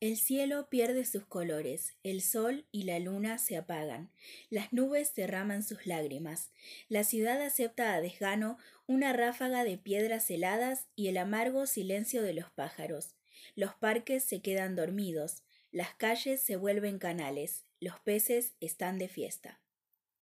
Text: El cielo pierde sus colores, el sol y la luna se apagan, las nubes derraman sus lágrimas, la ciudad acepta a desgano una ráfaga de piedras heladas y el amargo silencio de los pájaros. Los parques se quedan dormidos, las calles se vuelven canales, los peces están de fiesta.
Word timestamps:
El 0.00 0.16
cielo 0.16 0.70
pierde 0.70 1.04
sus 1.04 1.26
colores, 1.26 1.94
el 2.02 2.22
sol 2.22 2.64
y 2.72 2.84
la 2.84 2.98
luna 2.98 3.36
se 3.36 3.58
apagan, 3.58 4.10
las 4.48 4.72
nubes 4.72 5.14
derraman 5.14 5.62
sus 5.62 5.86
lágrimas, 5.86 6.52
la 6.88 7.04
ciudad 7.04 7.42
acepta 7.42 7.92
a 7.92 8.00
desgano 8.00 8.56
una 8.86 9.12
ráfaga 9.12 9.62
de 9.62 9.76
piedras 9.76 10.30
heladas 10.30 10.88
y 10.96 11.08
el 11.08 11.18
amargo 11.18 11.66
silencio 11.66 12.22
de 12.22 12.32
los 12.32 12.50
pájaros. 12.50 13.14
Los 13.54 13.74
parques 13.74 14.24
se 14.24 14.40
quedan 14.40 14.74
dormidos, 14.74 15.42
las 15.70 15.94
calles 15.94 16.40
se 16.40 16.56
vuelven 16.56 16.98
canales, 16.98 17.66
los 17.78 18.00
peces 18.00 18.54
están 18.58 18.98
de 18.98 19.08
fiesta. 19.08 19.60